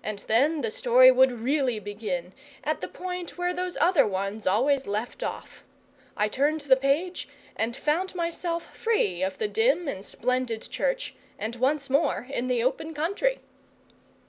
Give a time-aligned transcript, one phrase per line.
[0.00, 4.86] And then the story would really begin, at the point where those other ones always
[4.86, 5.64] left off.
[6.16, 11.56] I turned the page, and found myself free of the dim and splendid church and
[11.56, 13.40] once more in the open country.